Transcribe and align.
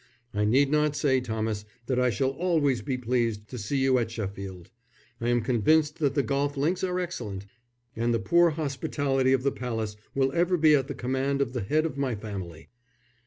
I 0.33 0.45
need 0.45 0.71
not 0.71 0.95
say, 0.95 1.21
Thomas, 1.21 1.63
that 1.85 1.99
I 1.99 2.09
shall 2.09 2.31
always 2.31 2.81
be 2.81 2.97
pleased 2.97 3.47
to 3.49 3.59
see 3.59 3.77
you 3.77 3.99
at 3.99 4.09
Sheffield. 4.09 4.71
I 5.19 5.29
am 5.29 5.41
convinced 5.41 5.99
that 5.99 6.15
the 6.15 6.23
golf 6.23 6.57
links 6.57 6.83
are 6.83 6.99
excellent, 6.99 7.45
and 7.95 8.11
the 8.11 8.17
poor 8.19 8.49
hospitality 8.49 9.31
of 9.31 9.43
the 9.43 9.51
Palace 9.51 9.95
will 10.15 10.31
ever 10.33 10.57
be 10.57 10.73
at 10.73 10.87
the 10.87 10.95
command 10.95 11.39
of 11.39 11.53
the 11.53 11.61
head 11.61 11.85
of 11.85 11.99
my 11.99 12.15
family." 12.15 12.69